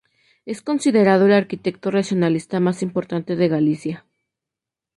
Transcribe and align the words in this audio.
Es 0.47 0.63
considerado 0.63 1.27
el 1.27 1.31
arquitecto 1.33 1.91
racionalista 1.91 2.59
más 2.59 2.81
importante 2.81 3.35
de 3.35 3.47
Galicia. 3.47 4.05